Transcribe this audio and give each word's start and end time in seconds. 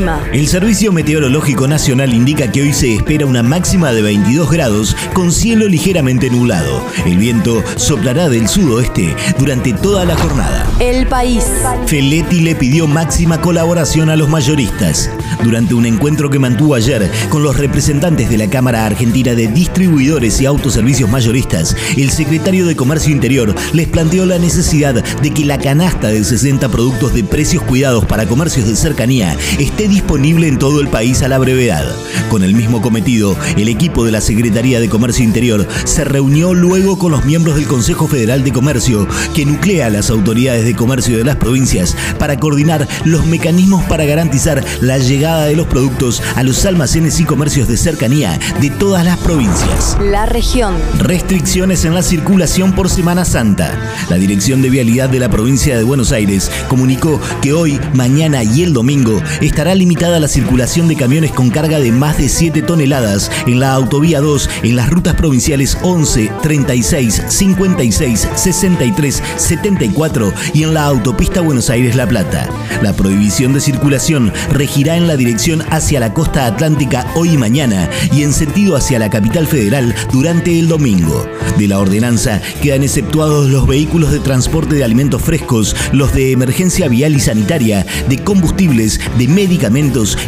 El 0.00 0.06
clima. 0.06 0.30
El 0.32 0.48
Servicio 0.48 0.92
Meteorológico 0.92 1.68
Nacional 1.68 2.14
indica 2.14 2.50
que 2.50 2.62
hoy 2.62 2.72
se 2.72 2.94
espera 2.94 3.26
una 3.26 3.42
máxima 3.42 3.92
de 3.92 4.00
22 4.00 4.50
grados 4.50 4.96
con 5.12 5.30
cielo 5.30 5.68
ligeramente 5.68 6.30
nublado. 6.30 6.86
El 7.04 7.18
viento 7.18 7.62
soplará 7.76 8.28
del 8.30 8.48
sudoeste 8.48 9.14
durante 9.38 9.72
toda 9.74 10.04
la 10.06 10.16
jornada. 10.16 10.66
El 10.80 11.06
país. 11.06 11.44
Feletti 11.86 12.40
le 12.40 12.54
pidió 12.54 12.86
máxima 12.86 13.40
colaboración 13.42 14.08
a 14.08 14.16
los 14.16 14.28
mayoristas. 14.28 15.10
Durante 15.42 15.74
un 15.74 15.86
encuentro 15.86 16.30
que 16.30 16.38
mantuvo 16.38 16.74
ayer 16.74 17.10
con 17.28 17.42
los 17.42 17.58
representantes 17.58 18.30
de 18.30 18.38
la 18.38 18.48
Cámara 18.48 18.86
Argentina 18.86 19.34
de 19.34 19.48
Distribuidores 19.48 20.40
y 20.40 20.46
Autoservicios 20.46 21.10
Mayoristas, 21.10 21.76
el 21.96 22.10
secretario 22.10 22.66
de 22.66 22.76
Comercio 22.76 23.12
Interior 23.12 23.54
les 23.72 23.88
planteó 23.88 24.24
la 24.24 24.38
necesidad 24.38 24.94
de 24.94 25.30
que 25.30 25.44
la 25.44 25.58
canasta 25.58 26.08
de 26.08 26.24
60 26.24 26.68
productos 26.68 27.12
de 27.12 27.24
precios 27.24 27.62
cuidados 27.62 28.04
para 28.06 28.26
comercios 28.26 28.66
de 28.66 28.76
cercanía 28.76 29.36
esté 29.58 29.88
disponible 29.90 30.48
en 30.48 30.58
todo 30.58 30.80
el 30.80 30.88
país 30.88 31.22
a 31.22 31.28
la 31.28 31.38
brevedad. 31.38 31.84
Con 32.30 32.42
el 32.42 32.54
mismo 32.54 32.80
cometido, 32.80 33.36
el 33.56 33.68
equipo 33.68 34.04
de 34.04 34.12
la 34.12 34.20
Secretaría 34.20 34.80
de 34.80 34.88
Comercio 34.88 35.24
Interior 35.24 35.66
se 35.84 36.04
reunió 36.04 36.54
luego 36.54 36.98
con 36.98 37.12
los 37.12 37.24
miembros 37.24 37.56
del 37.56 37.66
Consejo 37.66 38.06
Federal 38.06 38.44
de 38.44 38.52
Comercio, 38.52 39.06
que 39.34 39.44
nuclea 39.44 39.86
a 39.86 39.90
las 39.90 40.10
autoridades 40.10 40.64
de 40.64 40.74
comercio 40.74 41.18
de 41.18 41.24
las 41.24 41.36
provincias 41.36 41.96
para 42.18 42.38
coordinar 42.38 42.88
los 43.04 43.26
mecanismos 43.26 43.84
para 43.84 44.04
garantizar 44.04 44.64
la 44.80 44.98
llegada 44.98 45.46
de 45.46 45.56
los 45.56 45.66
productos 45.66 46.22
a 46.36 46.42
los 46.42 46.64
almacenes 46.64 47.20
y 47.20 47.24
comercios 47.24 47.68
de 47.68 47.76
cercanía 47.76 48.38
de 48.60 48.70
todas 48.70 49.04
las 49.04 49.18
provincias. 49.18 49.98
La 50.00 50.26
región. 50.26 50.74
Restricciones 50.98 51.84
en 51.84 51.94
la 51.94 52.02
circulación 52.02 52.72
por 52.72 52.88
Semana 52.88 53.24
Santa. 53.24 53.76
La 54.08 54.16
Dirección 54.16 54.62
de 54.62 54.70
Vialidad 54.70 55.08
de 55.08 55.18
la 55.18 55.28
provincia 55.28 55.76
de 55.76 55.84
Buenos 55.84 56.12
Aires 56.12 56.50
comunicó 56.68 57.20
que 57.42 57.52
hoy, 57.52 57.80
mañana 57.94 58.44
y 58.44 58.62
el 58.62 58.72
domingo 58.72 59.20
estará 59.40 59.74
limitada 59.80 60.20
la 60.20 60.28
circulación 60.28 60.88
de 60.88 60.94
camiones 60.94 61.32
con 61.32 61.48
carga 61.48 61.80
de 61.80 61.90
más 61.90 62.18
de 62.18 62.28
7 62.28 62.60
toneladas 62.60 63.30
en 63.46 63.60
la 63.60 63.72
autovía 63.72 64.20
2 64.20 64.50
en 64.62 64.76
las 64.76 64.90
rutas 64.90 65.14
provinciales 65.14 65.78
11, 65.80 66.30
36, 66.42 67.22
56, 67.28 68.28
63, 68.34 69.22
74 69.36 70.34
y 70.52 70.64
en 70.64 70.74
la 70.74 70.84
autopista 70.84 71.40
Buenos 71.40 71.70
Aires-La 71.70 72.06
Plata. 72.06 72.46
La 72.82 72.92
prohibición 72.92 73.54
de 73.54 73.62
circulación 73.62 74.30
regirá 74.52 74.98
en 74.98 75.08
la 75.08 75.16
dirección 75.16 75.62
hacia 75.70 75.98
la 75.98 76.12
costa 76.12 76.44
atlántica 76.44 77.06
hoy 77.14 77.30
y 77.30 77.38
mañana 77.38 77.88
y 78.12 78.22
en 78.22 78.34
sentido 78.34 78.76
hacia 78.76 78.98
la 78.98 79.08
capital 79.08 79.46
federal 79.46 79.94
durante 80.12 80.58
el 80.58 80.68
domingo. 80.68 81.26
De 81.56 81.68
la 81.68 81.78
ordenanza 81.78 82.42
quedan 82.62 82.82
exceptuados 82.82 83.48
los 83.48 83.66
vehículos 83.66 84.12
de 84.12 84.20
transporte 84.20 84.74
de 84.74 84.84
alimentos 84.84 85.22
frescos, 85.22 85.74
los 85.92 86.12
de 86.12 86.32
emergencia 86.32 86.86
vial 86.88 87.16
y 87.16 87.20
sanitaria, 87.20 87.86
de 88.10 88.18
combustibles, 88.18 89.00
de 89.16 89.26
medicamentos 89.26 89.69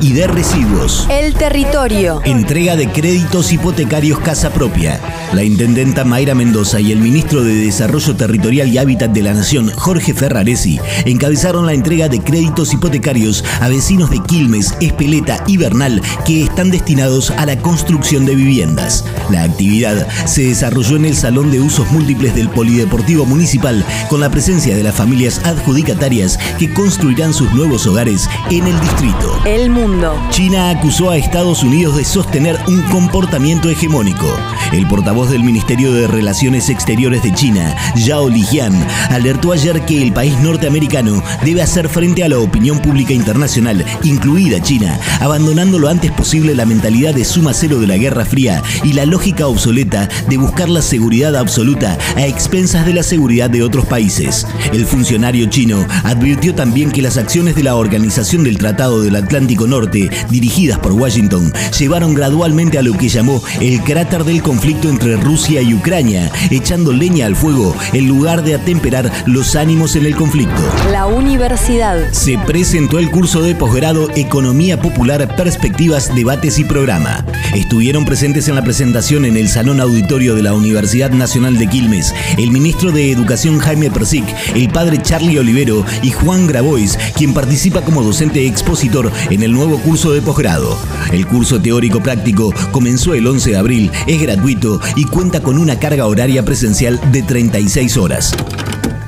y 0.00 0.14
de 0.14 0.26
residuos. 0.26 1.06
El 1.08 1.32
territorio. 1.34 2.20
Entrega 2.24 2.74
de 2.74 2.90
créditos 2.90 3.52
hipotecarios 3.52 4.18
casa 4.18 4.50
propia. 4.50 5.00
La 5.32 5.44
intendenta 5.44 6.04
Mayra 6.04 6.34
Mendoza 6.34 6.80
y 6.80 6.90
el 6.90 6.98
ministro 6.98 7.44
de 7.44 7.54
Desarrollo 7.54 8.16
Territorial 8.16 8.68
y 8.68 8.78
Hábitat 8.78 9.12
de 9.12 9.22
la 9.22 9.34
Nación, 9.34 9.70
Jorge 9.76 10.12
Ferraresi, 10.12 10.80
encabezaron 11.04 11.66
la 11.66 11.72
entrega 11.72 12.08
de 12.08 12.20
créditos 12.20 12.72
hipotecarios 12.72 13.44
a 13.60 13.68
vecinos 13.68 14.10
de 14.10 14.20
Quilmes, 14.24 14.74
Espeleta 14.80 15.44
y 15.46 15.56
Bernal 15.56 16.02
que 16.26 16.42
están 16.42 16.72
destinados 16.72 17.30
a 17.30 17.46
la 17.46 17.58
construcción 17.58 18.26
de 18.26 18.34
viviendas. 18.34 19.04
La 19.30 19.44
actividad 19.44 20.08
se 20.26 20.48
desarrolló 20.48 20.96
en 20.96 21.04
el 21.04 21.16
Salón 21.16 21.52
de 21.52 21.60
Usos 21.60 21.92
Múltiples 21.92 22.34
del 22.34 22.48
Polideportivo 22.48 23.24
Municipal 23.24 23.84
con 24.10 24.20
la 24.20 24.30
presencia 24.30 24.74
de 24.76 24.82
las 24.82 24.96
familias 24.96 25.40
adjudicatarias 25.44 26.40
que 26.58 26.72
construirán 26.74 27.32
sus 27.32 27.52
nuevos 27.52 27.86
hogares 27.86 28.28
en 28.50 28.66
el 28.66 28.80
distrito. 28.80 29.27
El 29.44 29.70
mundo. 29.70 30.14
China 30.30 30.70
acusó 30.70 31.10
a 31.10 31.16
Estados 31.16 31.62
Unidos 31.62 31.96
de 31.96 32.04
sostener 32.04 32.58
un 32.68 32.82
comportamiento 32.82 33.70
hegemónico. 33.70 34.26
El 34.72 34.86
portavoz 34.86 35.30
del 35.30 35.42
Ministerio 35.42 35.92
de 35.92 36.06
Relaciones 36.06 36.68
Exteriores 36.68 37.22
de 37.22 37.32
China, 37.32 37.74
Zhao 37.96 38.28
Lijian, 38.28 38.74
alertó 39.10 39.52
ayer 39.52 39.82
que 39.82 40.02
el 40.02 40.12
país 40.12 40.38
norteamericano 40.40 41.22
debe 41.44 41.62
hacer 41.62 41.88
frente 41.88 42.24
a 42.24 42.28
la 42.28 42.38
opinión 42.38 42.80
pública 42.80 43.12
internacional, 43.12 43.84
incluida 44.02 44.60
China, 44.60 44.98
abandonando 45.20 45.78
lo 45.78 45.88
antes 45.88 46.10
posible 46.12 46.54
la 46.54 46.66
mentalidad 46.66 47.14
de 47.14 47.24
suma 47.24 47.54
cero 47.54 47.80
de 47.80 47.86
la 47.86 47.96
Guerra 47.96 48.24
Fría 48.24 48.62
y 48.84 48.92
la 48.92 49.06
lógica 49.06 49.46
obsoleta 49.46 50.08
de 50.28 50.36
buscar 50.36 50.68
la 50.68 50.82
seguridad 50.82 51.36
absoluta 51.36 51.96
a 52.16 52.26
expensas 52.26 52.84
de 52.84 52.94
la 52.94 53.02
seguridad 53.02 53.48
de 53.50 53.62
otros 53.62 53.86
países. 53.86 54.46
El 54.72 54.84
funcionario 54.84 55.46
chino 55.46 55.86
advirtió 56.04 56.54
también 56.54 56.90
que 56.90 57.02
las 57.02 57.16
acciones 57.16 57.54
de 57.54 57.62
la 57.62 57.76
Organización 57.76 58.44
del 58.44 58.58
Tratado 58.58 59.00
del 59.02 59.16
Atlántico 59.18 59.66
Norte, 59.66 60.10
dirigidas 60.30 60.78
por 60.78 60.92
Washington, 60.92 61.52
llevaron 61.78 62.14
gradualmente 62.14 62.78
a 62.78 62.82
lo 62.82 62.96
que 62.96 63.08
llamó 63.08 63.42
el 63.60 63.80
cráter 63.82 64.24
del 64.24 64.42
conflicto 64.42 64.88
entre 64.88 65.16
Rusia 65.16 65.62
y 65.62 65.74
Ucrania, 65.74 66.30
echando 66.50 66.92
leña 66.92 67.26
al 67.26 67.36
fuego 67.36 67.74
en 67.92 68.08
lugar 68.08 68.42
de 68.42 68.54
atemperar 68.54 69.10
los 69.26 69.56
ánimos 69.56 69.96
en 69.96 70.06
el 70.06 70.16
conflicto. 70.16 70.62
La 70.90 71.06
universidad. 71.06 72.12
Se 72.12 72.38
presentó 72.38 72.98
el 72.98 73.10
curso 73.10 73.42
de 73.42 73.54
posgrado 73.54 74.08
Economía 74.16 74.80
Popular, 74.80 75.36
Perspectivas, 75.36 76.14
Debates 76.14 76.58
y 76.58 76.64
Programa. 76.64 77.24
Estuvieron 77.54 78.04
presentes 78.04 78.48
en 78.48 78.54
la 78.54 78.62
presentación 78.62 79.24
en 79.24 79.36
el 79.36 79.48
Salón 79.48 79.80
Auditorio 79.80 80.34
de 80.34 80.42
la 80.42 80.54
Universidad 80.54 81.10
Nacional 81.10 81.58
de 81.58 81.66
Quilmes 81.66 82.14
el 82.36 82.50
ministro 82.50 82.92
de 82.92 83.10
Educación 83.10 83.58
Jaime 83.58 83.90
Persic, 83.90 84.24
el 84.54 84.68
padre 84.68 85.00
Charlie 85.02 85.38
Olivero 85.38 85.84
y 86.02 86.10
Juan 86.10 86.46
Grabois, 86.46 86.98
quien 87.16 87.34
participa 87.34 87.82
como 87.82 88.02
docente 88.02 88.46
expositor 88.46 89.07
en 89.30 89.42
el 89.42 89.52
nuevo 89.52 89.78
curso 89.78 90.12
de 90.12 90.22
posgrado. 90.22 90.76
El 91.12 91.26
curso 91.26 91.60
teórico 91.60 92.02
práctico 92.02 92.52
comenzó 92.72 93.14
el 93.14 93.26
11 93.26 93.50
de 93.50 93.56
abril, 93.56 93.90
es 94.06 94.20
gratuito 94.20 94.80
y 94.96 95.04
cuenta 95.04 95.40
con 95.42 95.58
una 95.58 95.78
carga 95.78 96.06
horaria 96.06 96.44
presencial 96.44 97.00
de 97.12 97.22
36 97.22 97.96
horas. 97.96 98.34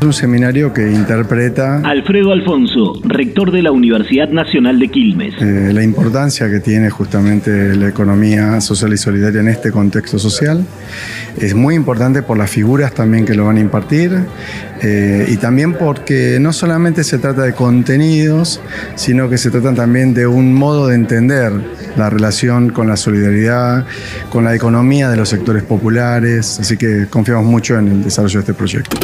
Un 0.03 0.15
seminario 0.15 0.73
que 0.73 0.91
interpreta 0.91 1.83
Alfredo 1.85 2.33
Alfonso, 2.33 2.95
rector 3.05 3.53
de 3.53 3.63
la 3.63 3.71
Universidad 3.71 4.31
Nacional 4.31 4.79
de 4.79 4.89
Quilmes. 4.89 5.35
eh, 5.41 5.73
la 5.75 5.83
importancia 5.83 6.49
que 6.49 6.61
tiene 6.61 6.89
justamente 6.89 7.77
la 7.77 7.89
economía 7.89 8.63
social 8.63 8.95
y 8.95 8.97
solidaria 8.97 9.41
en 9.41 9.49
este 9.49 9.71
contexto 9.71 10.19
social. 10.19 10.65
Es 11.39 11.55
muy 11.55 11.75
importante 11.75 12.23
por 12.23 12.39
las 12.39 12.51
figuras 12.51 12.95
también 12.95 13.27
que 13.27 13.35
lo 13.35 13.45
van 13.45 13.59
a 13.59 13.61
impartir 13.61 14.19
eh, 14.81 15.27
y 15.29 15.37
también 15.37 15.75
porque 15.75 16.39
no 16.41 16.55
solamente 16.55 17.05
se 17.05 17.19
trata 17.19 17.43
de 17.43 17.53
contenidos, 17.53 18.63
sino 18.95 19.29
que 19.29 19.37
se 19.37 19.51
trata 19.51 19.75
también 19.75 20.15
de 20.15 20.27
un 20.27 20.55
modo 20.55 20.87
de 20.87 20.95
entender 20.95 21.53
la 21.99 22.09
relación 22.09 22.71
con 22.71 22.89
la 22.89 22.97
solidaridad, 22.97 23.85
con 24.31 24.45
la 24.45 24.55
economía 24.55 25.11
de 25.11 25.19
los 25.19 25.29
sectores 25.29 25.63
populares. 25.63 26.59
Así 26.59 26.79
que 26.79 27.07
confiamos 27.11 27.45
mucho 27.45 27.79
en 27.79 27.89
el 27.89 28.05
desarrollo 28.05 28.39
de 28.39 28.41
este 28.41 28.55
proyecto. 28.55 28.97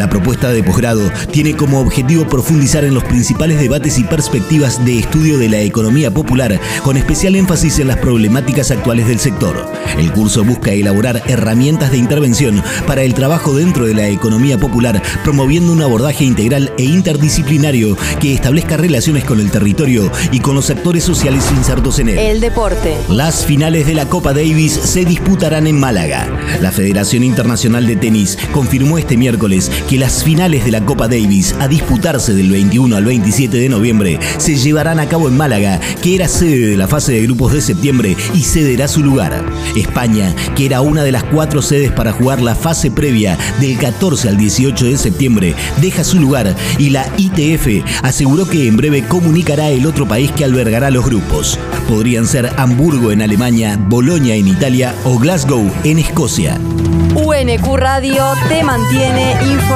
La 0.00 0.08
propuesta 0.08 0.50
de 0.50 0.62
posgrado 0.62 1.12
tiene 1.30 1.54
como 1.54 1.78
objetivo 1.78 2.26
profundizar 2.26 2.84
en 2.84 2.94
los 2.94 3.04
principales 3.04 3.60
debates 3.60 3.98
y 3.98 4.04
perspectivas 4.04 4.82
de 4.82 4.98
estudio 4.98 5.36
de 5.36 5.50
la 5.50 5.60
economía 5.60 6.10
popular, 6.10 6.58
con 6.82 6.96
especial 6.96 7.36
énfasis 7.36 7.80
en 7.80 7.88
las 7.88 7.98
problemáticas 7.98 8.70
actuales 8.70 9.06
del 9.06 9.18
sector. 9.18 9.62
El 9.98 10.10
curso 10.10 10.42
busca 10.42 10.72
elaborar 10.72 11.22
herramientas 11.26 11.90
de 11.90 11.98
intervención 11.98 12.62
para 12.86 13.02
el 13.02 13.12
trabajo 13.12 13.54
dentro 13.54 13.84
de 13.84 13.92
la 13.92 14.08
economía 14.08 14.56
popular, 14.56 15.02
promoviendo 15.22 15.70
un 15.70 15.82
abordaje 15.82 16.24
integral 16.24 16.72
e 16.78 16.84
interdisciplinario 16.84 17.94
que 18.20 18.32
establezca 18.32 18.78
relaciones 18.78 19.24
con 19.24 19.38
el 19.38 19.50
territorio 19.50 20.10
y 20.32 20.40
con 20.40 20.54
los 20.54 20.70
actores 20.70 21.04
sociales 21.04 21.44
insertos 21.54 21.98
en 21.98 22.08
él. 22.08 22.18
El 22.18 22.40
deporte. 22.40 22.96
Las 23.10 23.44
finales 23.44 23.86
de 23.86 23.92
la 23.92 24.08
Copa 24.08 24.32
Davis 24.32 24.72
se 24.72 25.04
disputarán 25.04 25.66
en 25.66 25.78
Málaga. 25.78 26.26
La 26.62 26.72
Federación 26.72 27.22
Internacional 27.22 27.86
de 27.86 27.96
Tenis 27.96 28.38
confirmó 28.50 28.96
este 28.96 29.18
miércoles 29.18 29.70
que 29.90 29.98
las 29.98 30.22
finales 30.22 30.64
de 30.64 30.70
la 30.70 30.84
Copa 30.84 31.08
Davis 31.08 31.52
a 31.58 31.66
disputarse 31.66 32.32
del 32.32 32.48
21 32.48 32.94
al 32.94 33.04
27 33.04 33.56
de 33.56 33.68
noviembre 33.68 34.20
se 34.38 34.54
llevarán 34.54 35.00
a 35.00 35.08
cabo 35.08 35.26
en 35.26 35.36
Málaga, 35.36 35.80
que 36.00 36.14
era 36.14 36.28
sede 36.28 36.68
de 36.68 36.76
la 36.76 36.86
fase 36.86 37.10
de 37.10 37.22
grupos 37.22 37.52
de 37.52 37.60
septiembre 37.60 38.16
y 38.32 38.42
cederá 38.42 38.86
su 38.86 39.02
lugar. 39.02 39.44
España, 39.74 40.32
que 40.54 40.66
era 40.66 40.80
una 40.80 41.02
de 41.02 41.10
las 41.10 41.24
cuatro 41.24 41.60
sedes 41.60 41.90
para 41.90 42.12
jugar 42.12 42.40
la 42.40 42.54
fase 42.54 42.92
previa 42.92 43.36
del 43.58 43.78
14 43.78 44.28
al 44.28 44.36
18 44.36 44.84
de 44.84 44.96
septiembre, 44.96 45.56
deja 45.80 46.04
su 46.04 46.20
lugar 46.20 46.54
y 46.78 46.90
la 46.90 47.08
ITF 47.16 47.84
aseguró 48.04 48.48
que 48.48 48.68
en 48.68 48.76
breve 48.76 49.02
comunicará 49.02 49.70
el 49.70 49.86
otro 49.86 50.06
país 50.06 50.30
que 50.30 50.44
albergará 50.44 50.90
los 50.90 51.04
grupos. 51.04 51.58
Podrían 51.88 52.28
ser 52.28 52.48
Hamburgo 52.58 53.10
en 53.10 53.22
Alemania, 53.22 53.76
Bolonia 53.88 54.36
en 54.36 54.46
Italia 54.46 54.94
o 55.02 55.18
Glasgow 55.18 55.68
en 55.82 55.98
Escocia. 55.98 56.60
UNQ 57.16 57.76
Radio 57.76 58.24
te 58.48 58.62
mantiene 58.62 59.34